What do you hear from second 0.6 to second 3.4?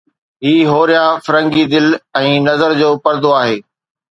هوريان فرنگي دل ۽ نظر جو پردو